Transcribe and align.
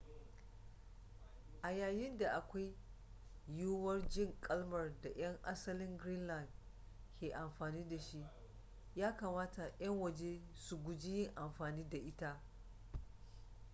a 1.63 1.69
yayin 1.71 2.17
da 2.17 2.31
akwai 2.33 2.75
yiwuwar 3.47 4.09
jin 4.09 4.37
kalmar 4.41 5.01
da 5.01 5.09
'yan 5.09 5.37
asalin 5.43 5.97
greenland 5.97 6.49
ke 7.19 7.33
amfani 7.33 7.87
dashi 7.89 8.27
ya 8.95 9.15
kamata 9.17 9.73
'yan 9.79 9.99
waje 10.01 10.41
su 10.53 10.77
guji 10.77 11.13
yin 11.17 11.31
amfani 11.35 11.89
da 11.89 11.97
ita 11.97 12.41